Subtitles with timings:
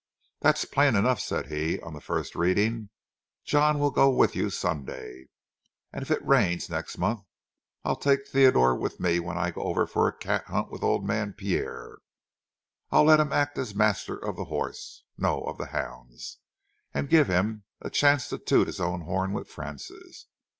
[0.39, 2.89] "That's plain enough," said he, on the first reading.
[3.45, 5.27] "John will go with you Sunday,
[5.93, 7.21] and if it rains next month,
[7.85, 11.05] I'll take Theodore with me when I go over for a cat hunt with old
[11.05, 11.99] man Pierre.
[12.89, 17.91] I'll let him act as master of the horse,—no, of the hounds,—and give him a
[17.91, 20.25] chance to toot his own horn with Frances.